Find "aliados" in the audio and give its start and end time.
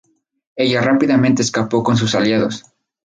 2.15-2.63